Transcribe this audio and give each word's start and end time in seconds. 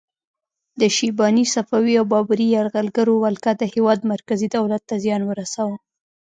د 0.79 0.81
شیباني، 0.95 1.43
صفوي 1.53 1.93
او 1.99 2.05
بابري 2.13 2.47
یرغلګرو 2.55 3.15
ولکه 3.25 3.51
د 3.55 3.63
هیواد 3.73 3.99
مرکزي 4.13 4.47
دولت 4.55 4.81
ته 4.89 4.95
زیان 5.03 5.21
ورساوه. 5.25 5.77